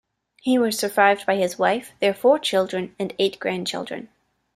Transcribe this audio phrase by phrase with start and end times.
[0.41, 4.09] He was survived by his wife, their four children, and eight grandchildren.